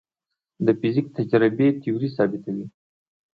د 0.65 0.67
فزیک 0.79 1.07
تجربې 1.17 1.67
تیوري 1.81 2.09
ثابتوي. 2.15 2.65